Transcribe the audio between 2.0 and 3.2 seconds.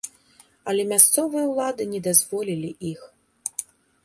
дазволілі іх.